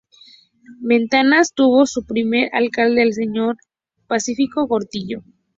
[0.79, 3.55] Ventanas tuvo su primer alcalde al Sr.
[4.07, 5.21] Pacífico Gordillo.